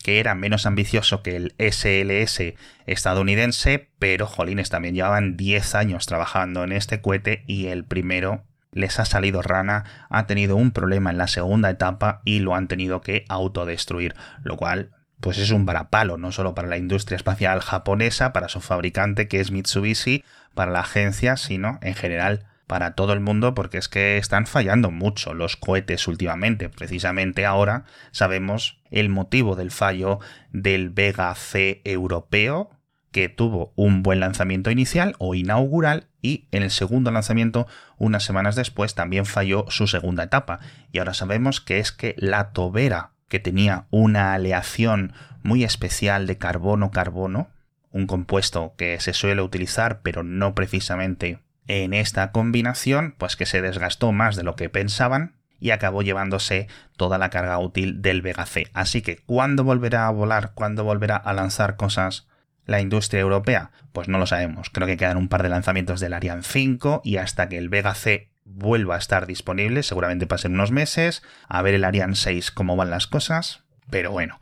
que 0.03 0.19
era 0.19 0.35
menos 0.35 0.67
ambicioso 0.67 1.23
que 1.23 1.35
el 1.35 1.55
SLS 1.57 2.53
estadounidense, 2.85 3.89
pero 3.97 4.27
jolines 4.27 4.69
también 4.69 4.93
llevaban 4.93 5.35
10 5.35 5.73
años 5.73 6.05
trabajando 6.05 6.63
en 6.63 6.73
este 6.73 7.01
cohete 7.01 7.43
y 7.47 7.69
el 7.69 7.85
primero 7.85 8.43
les 8.71 8.99
ha 8.99 9.05
salido 9.05 9.41
rana, 9.41 10.05
ha 10.11 10.27
tenido 10.27 10.57
un 10.57 10.73
problema 10.73 11.09
en 11.09 11.17
la 11.17 11.27
segunda 11.27 11.71
etapa 11.71 12.21
y 12.23 12.37
lo 12.37 12.53
han 12.53 12.67
tenido 12.67 13.01
que 13.01 13.25
autodestruir, 13.29 14.13
lo 14.43 14.57
cual 14.57 14.91
pues 15.23 15.37
es 15.37 15.51
un 15.51 15.65
varapalo, 15.65 16.17
no 16.17 16.33
solo 16.33 16.53
para 16.53 16.67
la 16.67 16.75
industria 16.75 17.15
espacial 17.15 17.61
japonesa, 17.61 18.33
para 18.33 18.49
su 18.49 18.59
fabricante 18.59 19.29
que 19.29 19.39
es 19.39 19.51
Mitsubishi, 19.51 20.25
para 20.53 20.69
la 20.69 20.81
agencia, 20.81 21.37
sino 21.37 21.79
en 21.81 21.95
general 21.95 22.45
para 22.67 22.93
todo 22.93 23.13
el 23.13 23.21
mundo 23.21 23.55
porque 23.55 23.77
es 23.77 23.87
que 23.87 24.17
están 24.17 24.47
fallando 24.47 24.91
mucho 24.91 25.33
los 25.33 25.55
cohetes 25.55 26.09
últimamente. 26.09 26.67
Precisamente 26.67 27.45
ahora 27.45 27.85
sabemos 28.11 28.81
el 28.91 29.07
motivo 29.07 29.55
del 29.55 29.71
fallo 29.71 30.19
del 30.51 30.89
Vega 30.89 31.33
C 31.35 31.81
europeo, 31.85 32.71
que 33.13 33.29
tuvo 33.29 33.71
un 33.77 34.03
buen 34.03 34.19
lanzamiento 34.19 34.71
inicial 34.71 35.15
o 35.19 35.35
inaugural 35.35 36.07
y 36.21 36.49
en 36.51 36.63
el 36.63 36.71
segundo 36.71 37.11
lanzamiento, 37.11 37.65
unas 37.97 38.25
semanas 38.25 38.57
después, 38.57 38.93
también 38.93 39.25
falló 39.25 39.67
su 39.69 39.87
segunda 39.87 40.23
etapa. 40.23 40.59
Y 40.91 40.99
ahora 40.99 41.13
sabemos 41.13 41.61
que 41.61 41.79
es 41.79 41.93
que 41.93 42.13
la 42.17 42.51
tobera, 42.51 43.12
que 43.33 43.39
tenía 43.39 43.87
una 43.89 44.35
aleación 44.35 45.11
muy 45.41 45.63
especial 45.63 46.27
de 46.27 46.37
carbono-carbono, 46.37 47.49
un 47.89 48.05
compuesto 48.05 48.75
que 48.77 48.99
se 48.99 49.13
suele 49.13 49.41
utilizar 49.41 50.01
pero 50.03 50.21
no 50.21 50.53
precisamente 50.53 51.39
en 51.65 51.95
esta 51.95 52.31
combinación, 52.31 53.15
pues 53.17 53.35
que 53.35 53.47
se 53.47 53.63
desgastó 53.63 54.11
más 54.11 54.35
de 54.35 54.43
lo 54.43 54.55
que 54.55 54.69
pensaban 54.69 55.33
y 55.59 55.71
acabó 55.71 56.03
llevándose 56.03 56.67
toda 56.95 57.17
la 57.17 57.31
carga 57.31 57.57
útil 57.57 58.03
del 58.03 58.21
Vega 58.21 58.45
C. 58.45 58.67
Así 58.71 59.01
que, 59.01 59.17
¿cuándo 59.17 59.63
volverá 59.63 60.05
a 60.05 60.11
volar? 60.11 60.51
¿Cuándo 60.53 60.83
volverá 60.83 61.15
a 61.15 61.33
lanzar 61.33 61.75
cosas 61.75 62.27
la 62.67 62.81
industria 62.81 63.21
europea? 63.21 63.71
Pues 63.93 64.09
no 64.09 64.19
lo 64.19 64.27
sabemos. 64.27 64.69
Creo 64.69 64.85
que 64.85 64.97
quedan 64.97 65.17
un 65.17 65.27
par 65.27 65.41
de 65.41 65.49
lanzamientos 65.49 65.99
del 65.99 66.13
Ariane 66.13 66.43
5 66.43 67.01
y 67.03 67.17
hasta 67.17 67.49
que 67.49 67.57
el 67.57 67.69
Vega 67.69 67.95
C 67.95 68.29
vuelva 68.45 68.95
a 68.95 68.99
estar 68.99 69.27
disponible, 69.27 69.83
seguramente 69.83 70.27
pasen 70.27 70.53
unos 70.53 70.71
meses, 70.71 71.23
a 71.47 71.61
ver 71.61 71.73
el 71.73 71.83
Ariane 71.83 72.15
6 72.15 72.51
cómo 72.51 72.75
van 72.75 72.89
las 72.89 73.07
cosas, 73.07 73.63
pero 73.89 74.11
bueno. 74.11 74.39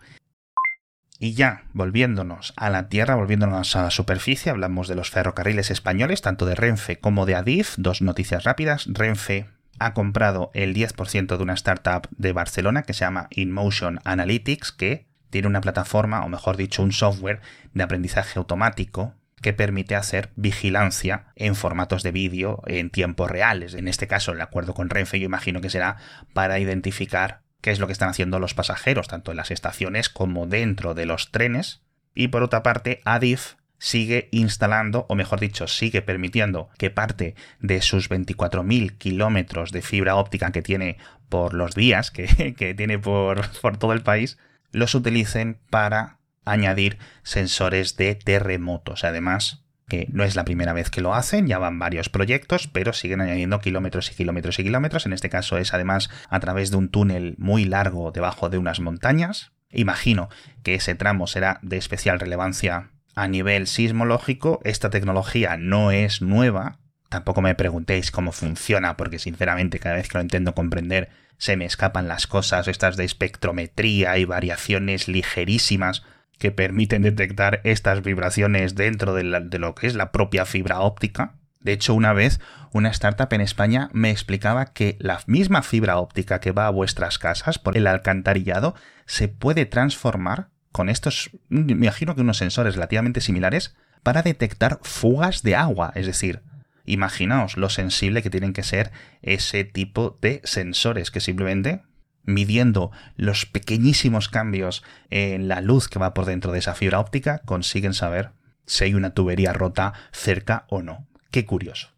Y 1.19 1.33
ya, 1.35 1.65
volviéndonos 1.73 2.53
a 2.57 2.71
la 2.71 2.89
tierra, 2.89 3.13
volviéndonos 3.13 3.75
a 3.75 3.83
la 3.83 3.91
superficie, 3.91 4.49
hablamos 4.49 4.87
de 4.87 4.95
los 4.95 5.11
ferrocarriles 5.11 5.69
españoles, 5.69 6.23
tanto 6.23 6.47
de 6.47 6.55
Renfe 6.55 6.97
como 6.97 7.27
de 7.27 7.35
Adif. 7.35 7.75
Dos 7.77 8.01
noticias 8.01 8.43
rápidas. 8.43 8.87
Renfe 8.87 9.45
ha 9.77 9.93
comprado 9.93 10.49
el 10.55 10.73
10% 10.73 11.37
de 11.37 11.43
una 11.43 11.53
startup 11.53 12.07
de 12.17 12.33
Barcelona 12.33 12.81
que 12.81 12.93
se 12.93 13.01
llama 13.01 13.27
InMotion 13.29 13.99
Analytics, 14.03 14.71
que 14.71 15.05
tiene 15.29 15.47
una 15.47 15.61
plataforma, 15.61 16.25
o 16.25 16.29
mejor 16.29 16.57
dicho, 16.57 16.81
un 16.81 16.91
software 16.91 17.41
de 17.75 17.83
aprendizaje 17.83 18.39
automático 18.39 19.13
que 19.41 19.53
permite 19.53 19.95
hacer 19.95 20.29
vigilancia 20.35 21.25
en 21.35 21.55
formatos 21.55 22.03
de 22.03 22.11
vídeo 22.11 22.61
en 22.67 22.89
tiempo 22.89 23.27
reales. 23.27 23.73
En 23.73 23.87
este 23.87 24.07
caso, 24.07 24.31
el 24.31 24.41
acuerdo 24.41 24.73
con 24.73 24.89
Renfe 24.89 25.19
yo 25.19 25.25
imagino 25.25 25.61
que 25.61 25.69
será 25.69 25.97
para 26.33 26.59
identificar 26.59 27.41
qué 27.61 27.71
es 27.71 27.79
lo 27.79 27.87
que 27.87 27.93
están 27.93 28.09
haciendo 28.09 28.39
los 28.39 28.53
pasajeros, 28.53 29.07
tanto 29.07 29.31
en 29.31 29.37
las 29.37 29.51
estaciones 29.51 30.09
como 30.09 30.47
dentro 30.47 30.93
de 30.93 31.05
los 31.05 31.31
trenes. 31.31 31.81
Y 32.13 32.27
por 32.27 32.43
otra 32.43 32.63
parte, 32.63 33.01
Adif 33.05 33.55
sigue 33.77 34.29
instalando, 34.31 35.05
o 35.09 35.15
mejor 35.15 35.39
dicho, 35.39 35.67
sigue 35.67 36.03
permitiendo 36.03 36.69
que 36.77 36.91
parte 36.91 37.35
de 37.59 37.81
sus 37.81 38.09
24.000 38.09 38.97
kilómetros 38.97 39.71
de 39.71 39.81
fibra 39.81 40.15
óptica 40.15 40.51
que 40.51 40.61
tiene 40.61 40.97
por 41.29 41.53
los 41.53 41.73
días, 41.73 42.11
que, 42.11 42.27
tiene 42.77 42.99
por 42.99 43.77
todo 43.77 43.93
el 43.93 44.01
país, 44.01 44.37
los 44.71 44.93
utilicen 44.93 45.57
para 45.69 46.20
añadir 46.45 46.97
sensores 47.23 47.97
de 47.97 48.15
terremotos. 48.15 49.03
Además, 49.03 49.63
que 49.87 50.07
no 50.11 50.23
es 50.23 50.35
la 50.35 50.45
primera 50.45 50.71
vez 50.71 50.89
que 50.89 51.01
lo 51.01 51.13
hacen, 51.13 51.47
ya 51.47 51.57
van 51.57 51.77
varios 51.77 52.07
proyectos, 52.07 52.67
pero 52.67 52.93
siguen 52.93 53.19
añadiendo 53.19 53.59
kilómetros 53.59 54.09
y 54.11 54.15
kilómetros 54.15 54.57
y 54.59 54.63
kilómetros. 54.63 55.05
En 55.05 55.13
este 55.13 55.29
caso 55.29 55.57
es 55.57 55.73
además 55.73 56.09
a 56.29 56.39
través 56.39 56.71
de 56.71 56.77
un 56.77 56.89
túnel 56.89 57.35
muy 57.37 57.65
largo 57.65 58.11
debajo 58.11 58.49
de 58.49 58.57
unas 58.57 58.79
montañas. 58.79 59.51
Imagino 59.69 60.29
que 60.63 60.75
ese 60.75 60.95
tramo 60.95 61.27
será 61.27 61.59
de 61.61 61.77
especial 61.77 62.19
relevancia 62.19 62.91
a 63.15 63.27
nivel 63.27 63.67
sismológico. 63.67 64.61
Esta 64.63 64.89
tecnología 64.89 65.57
no 65.57 65.91
es 65.91 66.21
nueva. 66.21 66.79
Tampoco 67.09 67.41
me 67.41 67.55
preguntéis 67.55 68.11
cómo 68.11 68.31
funciona, 68.31 68.95
porque 68.95 69.19
sinceramente 69.19 69.79
cada 69.79 69.95
vez 69.95 70.07
que 70.07 70.17
lo 70.17 70.23
intento 70.23 70.55
comprender 70.55 71.09
se 71.37 71.57
me 71.57 71.65
escapan 71.65 72.07
las 72.07 72.27
cosas 72.27 72.67
estas 72.67 72.95
de 72.95 73.03
espectrometría 73.03 74.17
y 74.17 74.25
variaciones 74.25 75.07
ligerísimas 75.07 76.03
que 76.41 76.51
permiten 76.51 77.03
detectar 77.03 77.61
estas 77.63 78.01
vibraciones 78.01 78.73
dentro 78.73 79.13
de, 79.13 79.23
lo 79.23 79.75
que 79.75 79.85
es 79.85 79.93
la 79.93 80.11
propia 80.11 80.45
fibra 80.45 80.79
óptica. 80.79 81.35
De 81.59 81.71
hecho, 81.71 81.93
una 81.93 82.13
vez 82.13 82.39
una 82.73 82.89
startup 82.89 83.31
en 83.31 83.41
España 83.41 83.91
me 83.93 84.09
explicaba 84.09 84.73
que 84.73 84.97
la 84.99 85.19
misma 85.27 85.61
fibra 85.61 85.97
óptica 85.97 86.39
que 86.39 86.51
va 86.51 86.65
a 86.65 86.71
vuestras 86.71 87.19
casas 87.19 87.59
por 87.59 87.77
el 87.77 87.85
alcantarillado 87.85 88.73
se 89.05 89.27
puede 89.27 89.67
transformar 89.67 90.49
con 90.71 90.89
estos, 90.89 91.29
me 91.47 91.73
imagino 91.73 92.15
que 92.15 92.21
unos 92.21 92.37
sensores 92.37 92.73
relativamente 92.73 93.21
similares, 93.21 93.75
para 94.01 94.23
detectar 94.23 94.79
fugas 94.81 95.43
de 95.43 95.55
agua. 95.55 95.91
Es 95.93 96.07
decir, 96.07 96.41
Imaginaos 96.85 97.57
lo 97.57 97.69
sensible 97.69 98.23
que 98.23 98.29
tienen 98.29 98.53
que 98.53 98.63
ser 98.63 98.91
ese 99.21 99.63
tipo 99.63 100.17
de 100.21 100.41
sensores 100.43 101.11
que 101.11 101.19
simplemente 101.19 101.83
midiendo 102.23 102.91
los 103.15 103.45
pequeñísimos 103.45 104.29
cambios 104.29 104.83
en 105.09 105.47
la 105.47 105.61
luz 105.61 105.87
que 105.87 105.99
va 105.99 106.13
por 106.13 106.25
dentro 106.25 106.51
de 106.51 106.59
esa 106.59 106.75
fibra 106.75 106.99
óptica 106.99 107.39
consiguen 107.45 107.93
saber 107.93 108.31
si 108.65 108.85
hay 108.85 108.93
una 108.93 109.13
tubería 109.13 109.53
rota 109.53 109.93
cerca 110.11 110.65
o 110.69 110.81
no. 110.81 111.07
Qué 111.31 111.45
curioso. 111.45 111.89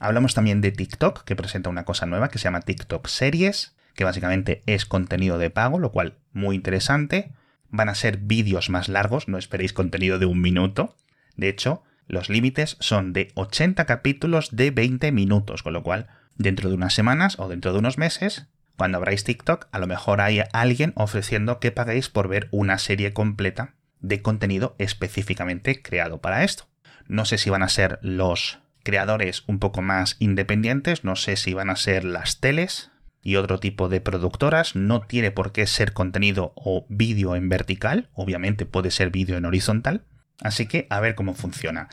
Hablamos 0.00 0.34
también 0.34 0.60
de 0.60 0.72
TikTok, 0.72 1.24
que 1.24 1.36
presenta 1.36 1.70
una 1.70 1.84
cosa 1.84 2.06
nueva 2.06 2.28
que 2.28 2.38
se 2.38 2.44
llama 2.44 2.60
TikTok 2.60 3.06
Series, 3.06 3.76
que 3.94 4.04
básicamente 4.04 4.62
es 4.66 4.86
contenido 4.86 5.38
de 5.38 5.50
pago, 5.50 5.78
lo 5.78 5.92
cual 5.92 6.18
muy 6.32 6.56
interesante. 6.56 7.32
Van 7.68 7.88
a 7.88 7.94
ser 7.94 8.18
vídeos 8.18 8.70
más 8.70 8.88
largos, 8.88 9.28
no 9.28 9.38
esperéis 9.38 9.72
contenido 9.72 10.18
de 10.18 10.26
un 10.26 10.40
minuto. 10.40 10.96
De 11.36 11.48
hecho, 11.48 11.82
los 12.06 12.28
límites 12.28 12.76
son 12.80 13.12
de 13.12 13.30
80 13.34 13.84
capítulos 13.86 14.54
de 14.54 14.70
20 14.70 15.12
minutos, 15.12 15.62
con 15.62 15.72
lo 15.72 15.82
cual, 15.82 16.08
dentro 16.36 16.68
de 16.68 16.74
unas 16.74 16.94
semanas 16.94 17.38
o 17.38 17.48
dentro 17.48 17.72
de 17.72 17.78
unos 17.78 17.98
meses, 17.98 18.48
cuando 18.76 18.98
abráis 18.98 19.24
TikTok, 19.24 19.68
a 19.70 19.78
lo 19.78 19.86
mejor 19.86 20.20
hay 20.20 20.42
alguien 20.52 20.92
ofreciendo 20.96 21.60
que 21.60 21.72
paguéis 21.72 22.08
por 22.08 22.28
ver 22.28 22.48
una 22.50 22.78
serie 22.78 23.12
completa 23.12 23.74
de 24.00 24.20
contenido 24.20 24.74
específicamente 24.78 25.80
creado 25.80 26.20
para 26.20 26.44
esto. 26.44 26.64
No 27.06 27.24
sé 27.24 27.38
si 27.38 27.50
van 27.50 27.62
a 27.62 27.68
ser 27.68 27.98
los 28.02 28.58
creadores 28.82 29.44
un 29.46 29.58
poco 29.58 29.82
más 29.82 30.16
independientes, 30.18 31.04
no 31.04 31.16
sé 31.16 31.36
si 31.36 31.54
van 31.54 31.70
a 31.70 31.76
ser 31.76 32.04
las 32.04 32.40
teles 32.40 32.90
y 33.22 33.36
otro 33.36 33.58
tipo 33.58 33.88
de 33.88 34.00
productoras, 34.00 34.76
no 34.76 35.00
tiene 35.00 35.30
por 35.30 35.52
qué 35.52 35.66
ser 35.66 35.92
contenido 35.94 36.52
o 36.56 36.86
vídeo 36.90 37.36
en 37.36 37.48
vertical, 37.48 38.10
obviamente 38.12 38.66
puede 38.66 38.90
ser 38.90 39.10
vídeo 39.10 39.38
en 39.38 39.46
horizontal, 39.46 40.04
así 40.42 40.66
que 40.66 40.86
a 40.90 41.00
ver 41.00 41.14
cómo 41.14 41.34
funciona. 41.34 41.88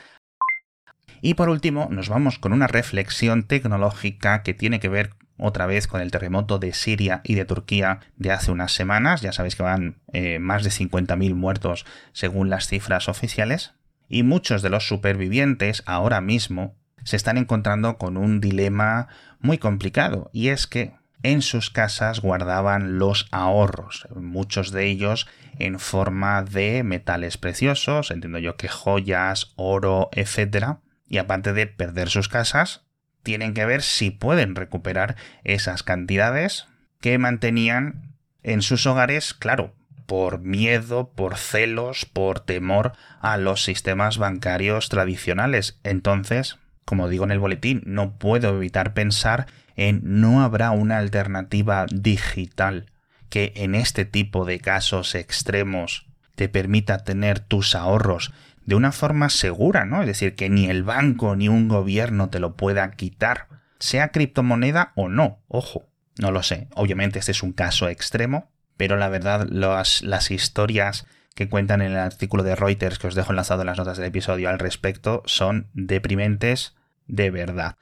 Y 1.22 1.34
por 1.34 1.48
último, 1.48 1.88
nos 1.90 2.08
vamos 2.08 2.38
con 2.38 2.52
una 2.52 2.66
reflexión 2.66 3.44
tecnológica 3.44 4.42
que 4.42 4.54
tiene 4.54 4.80
que 4.80 4.88
ver 4.88 5.14
otra 5.42 5.66
vez 5.66 5.86
con 5.86 6.00
el 6.00 6.10
terremoto 6.10 6.58
de 6.58 6.72
Siria 6.72 7.20
y 7.24 7.34
de 7.34 7.44
Turquía 7.44 8.00
de 8.16 8.32
hace 8.32 8.50
unas 8.50 8.72
semanas. 8.72 9.20
Ya 9.20 9.32
sabéis 9.32 9.56
que 9.56 9.62
van 9.62 10.00
eh, 10.12 10.38
más 10.38 10.64
de 10.64 10.70
50.000 10.70 11.34
muertos 11.34 11.84
según 12.12 12.50
las 12.50 12.66
cifras 12.66 13.08
oficiales. 13.08 13.74
Y 14.08 14.22
muchos 14.22 14.62
de 14.62 14.70
los 14.70 14.86
supervivientes 14.86 15.82
ahora 15.86 16.20
mismo 16.20 16.76
se 17.04 17.16
están 17.16 17.38
encontrando 17.38 17.98
con 17.98 18.16
un 18.16 18.40
dilema 18.40 19.08
muy 19.40 19.58
complicado. 19.58 20.30
Y 20.32 20.48
es 20.48 20.66
que 20.66 20.94
en 21.22 21.42
sus 21.42 21.70
casas 21.70 22.20
guardaban 22.20 22.98
los 22.98 23.28
ahorros, 23.30 24.08
muchos 24.14 24.72
de 24.72 24.86
ellos 24.86 25.28
en 25.58 25.78
forma 25.78 26.42
de 26.42 26.82
metales 26.82 27.38
preciosos, 27.38 28.10
entiendo 28.10 28.38
yo 28.38 28.56
que 28.56 28.68
joyas, 28.68 29.52
oro, 29.56 30.10
etc 30.12 30.78
y 31.12 31.18
aparte 31.18 31.52
de 31.52 31.66
perder 31.66 32.08
sus 32.08 32.30
casas, 32.30 32.86
tienen 33.22 33.54
que 33.54 33.64
ver 33.64 33.82
si 33.82 34.10
pueden 34.10 34.54
recuperar 34.54 35.16
esas 35.44 35.82
cantidades 35.82 36.66
que 37.00 37.18
mantenían 37.18 38.14
en 38.42 38.62
sus 38.62 38.86
hogares, 38.86 39.34
claro, 39.34 39.74
por 40.06 40.40
miedo, 40.40 41.10
por 41.14 41.36
celos, 41.36 42.04
por 42.04 42.40
temor 42.40 42.92
a 43.20 43.36
los 43.36 43.64
sistemas 43.64 44.18
bancarios 44.18 44.88
tradicionales. 44.88 45.78
Entonces, 45.84 46.58
como 46.84 47.08
digo 47.08 47.24
en 47.24 47.30
el 47.30 47.38
boletín, 47.38 47.82
no 47.86 48.18
puedo 48.18 48.56
evitar 48.56 48.94
pensar 48.94 49.46
en 49.76 50.00
no 50.02 50.42
habrá 50.42 50.70
una 50.70 50.98
alternativa 50.98 51.86
digital 51.90 52.86
que 53.30 53.52
en 53.56 53.74
este 53.74 54.04
tipo 54.04 54.44
de 54.44 54.60
casos 54.60 55.14
extremos 55.14 56.06
te 56.34 56.48
permita 56.48 56.98
tener 57.04 57.40
tus 57.40 57.74
ahorros 57.74 58.32
de 58.66 58.74
una 58.74 58.92
forma 58.92 59.28
segura, 59.28 59.84
¿no? 59.84 60.00
Es 60.00 60.06
decir, 60.06 60.34
que 60.34 60.48
ni 60.48 60.66
el 60.66 60.84
banco 60.84 61.36
ni 61.36 61.48
un 61.48 61.68
gobierno 61.68 62.30
te 62.30 62.38
lo 62.38 62.56
pueda 62.56 62.90
quitar, 62.92 63.48
sea 63.78 64.08
criptomoneda 64.08 64.92
o 64.94 65.08
no, 65.08 65.40
ojo, 65.48 65.88
no 66.18 66.30
lo 66.30 66.42
sé. 66.42 66.68
Obviamente 66.74 67.18
este 67.18 67.32
es 67.32 67.42
un 67.42 67.52
caso 67.52 67.88
extremo, 67.88 68.50
pero 68.76 68.96
la 68.96 69.08
verdad 69.08 69.46
las, 69.48 70.02
las 70.02 70.30
historias 70.30 71.06
que 71.34 71.48
cuentan 71.48 71.82
en 71.82 71.92
el 71.92 71.98
artículo 71.98 72.42
de 72.42 72.56
Reuters 72.56 72.98
que 72.98 73.06
os 73.06 73.14
dejo 73.14 73.32
enlazado 73.32 73.62
en 73.62 73.66
las 73.66 73.78
notas 73.78 73.96
del 73.96 74.06
episodio 74.06 74.48
al 74.48 74.58
respecto 74.58 75.22
son 75.26 75.68
deprimentes 75.72 76.76
de 77.06 77.30
verdad. 77.30 77.76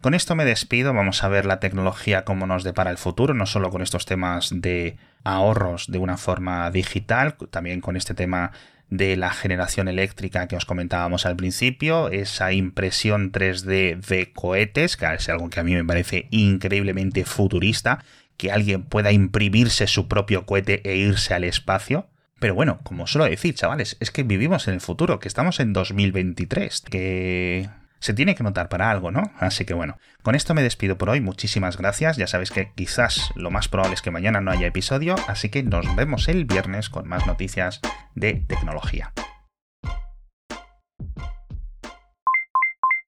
Con 0.00 0.14
esto 0.14 0.34
me 0.34 0.44
despido, 0.44 0.92
vamos 0.92 1.22
a 1.22 1.28
ver 1.28 1.46
la 1.46 1.60
tecnología 1.60 2.24
cómo 2.24 2.48
nos 2.48 2.64
depara 2.64 2.90
el 2.90 2.98
futuro, 2.98 3.34
no 3.34 3.46
solo 3.46 3.70
con 3.70 3.82
estos 3.82 4.04
temas 4.04 4.50
de 4.52 4.96
ahorros 5.22 5.86
de 5.86 5.98
una 5.98 6.16
forma 6.16 6.68
digital, 6.72 7.36
también 7.50 7.80
con 7.80 7.96
este 7.96 8.12
tema 8.12 8.50
de 8.92 9.16
la 9.16 9.30
generación 9.30 9.88
eléctrica 9.88 10.46
que 10.48 10.56
os 10.56 10.66
comentábamos 10.66 11.24
al 11.24 11.34
principio, 11.34 12.10
esa 12.10 12.52
impresión 12.52 13.32
3D 13.32 13.98
de 13.98 14.32
cohetes, 14.34 14.98
que 14.98 15.06
es 15.14 15.30
algo 15.30 15.48
que 15.48 15.60
a 15.60 15.62
mí 15.62 15.72
me 15.72 15.82
parece 15.82 16.28
increíblemente 16.30 17.24
futurista, 17.24 18.04
que 18.36 18.52
alguien 18.52 18.82
pueda 18.82 19.10
imprimirse 19.10 19.86
su 19.86 20.08
propio 20.08 20.44
cohete 20.44 20.82
e 20.84 20.96
irse 20.96 21.32
al 21.32 21.44
espacio. 21.44 22.06
Pero 22.38 22.54
bueno, 22.54 22.80
como 22.82 23.06
suelo 23.06 23.24
decir, 23.24 23.54
chavales, 23.54 23.96
es 24.00 24.10
que 24.10 24.24
vivimos 24.24 24.68
en 24.68 24.74
el 24.74 24.82
futuro, 24.82 25.20
que 25.20 25.28
estamos 25.28 25.58
en 25.58 25.72
2023, 25.72 26.82
que 26.82 27.70
se 28.02 28.12
tiene 28.14 28.34
que 28.34 28.42
notar 28.42 28.68
para 28.68 28.90
algo, 28.90 29.12
¿no? 29.12 29.32
Así 29.38 29.64
que 29.64 29.74
bueno, 29.74 29.96
con 30.22 30.34
esto 30.34 30.54
me 30.54 30.62
despido 30.62 30.98
por 30.98 31.08
hoy, 31.08 31.20
muchísimas 31.20 31.76
gracias, 31.76 32.16
ya 32.16 32.26
sabéis 32.26 32.50
que 32.50 32.72
quizás 32.74 33.30
lo 33.36 33.52
más 33.52 33.68
probable 33.68 33.94
es 33.94 34.02
que 34.02 34.10
mañana 34.10 34.40
no 34.40 34.50
haya 34.50 34.66
episodio, 34.66 35.14
así 35.28 35.50
que 35.50 35.62
nos 35.62 35.94
vemos 35.94 36.26
el 36.26 36.44
viernes 36.44 36.90
con 36.90 37.08
más 37.08 37.28
noticias 37.28 37.80
de 38.16 38.34
tecnología. 38.48 39.12